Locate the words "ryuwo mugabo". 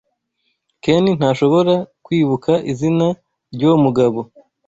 3.53-4.19